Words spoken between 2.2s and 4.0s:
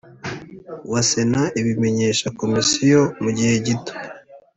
komisiyo mu gihe gito